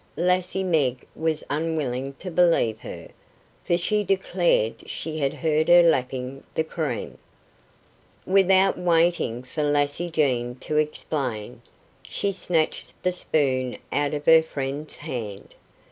Lassie 0.17 0.63
Meg 0.63 1.05
was 1.15 1.43
unwilling 1.47 2.13
to 2.13 2.31
believe 2.31 2.79
her, 2.79 3.09
for 3.63 3.77
she 3.77 4.03
declared 4.03 4.89
she 4.89 5.19
had 5.19 5.31
heard 5.31 5.67
her 5.67 5.83
lapping 5.83 6.43
the 6.55 6.63
cream. 6.63 7.19
Without 8.25 8.79
waiting 8.79 9.43
for 9.43 9.61
Lassie 9.61 10.09
Jean 10.09 10.55
to 10.55 10.77
explain, 10.77 11.61
she 12.01 12.31
snatched 12.31 12.95
the 13.03 13.11
spoon 13.11 13.77
out 13.91 14.15
of 14.15 14.25
her 14.25 14.41
friend's 14.41 14.95
hand. 14.95 15.53